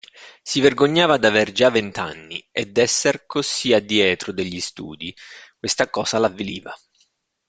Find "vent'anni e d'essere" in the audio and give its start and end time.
1.69-3.25